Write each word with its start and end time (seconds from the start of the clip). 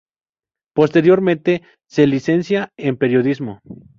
Posteriormente 0.73 1.61
se 1.87 2.07
licencia 2.07 2.71
en 2.75 2.97
Periodismo. 2.97 3.59